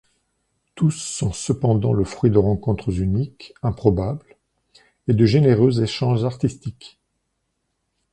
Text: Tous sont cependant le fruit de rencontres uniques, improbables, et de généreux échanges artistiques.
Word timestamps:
Tous 0.73 0.89
sont 0.89 1.31
cependant 1.31 1.93
le 1.93 2.03
fruit 2.05 2.31
de 2.31 2.39
rencontres 2.39 3.01
uniques, 3.01 3.53
improbables, 3.61 4.35
et 5.07 5.13
de 5.13 5.25
généreux 5.27 5.83
échanges 5.83 6.23
artistiques. 6.23 6.99